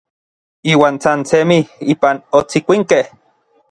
Iuan 0.71 0.97
san 1.03 1.19
semij 1.29 1.69
ipan 1.93 2.17
otsikuinkej. 2.39 3.05